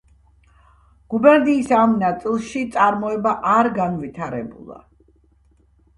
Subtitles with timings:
[1.13, 4.83] გუბერნიის ამ ნაწილში წარმოება არ განვითარებულა.